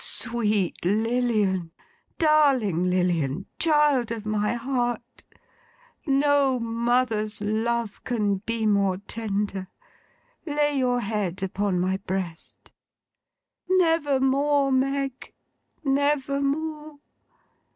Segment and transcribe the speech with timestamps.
[0.03, 1.71] 'Sweet Lilian!
[2.17, 3.45] Darling Lilian!
[3.59, 12.73] Child of my heart—no mother's love can be more tender—lay your head upon my breast!'
[13.69, 15.35] 'Never more, Meg.
[15.83, 16.95] Never more!